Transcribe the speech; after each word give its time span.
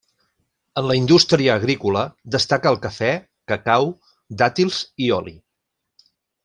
En 0.81 0.87
la 0.91 0.95
indústria 0.99 1.57
agrícola 1.61 2.03
destaca 2.37 2.73
el 2.77 2.81
cafè, 2.87 3.13
cacau, 3.53 3.93
dàtils 4.43 4.81
i 5.09 5.15
oli. 5.23 5.39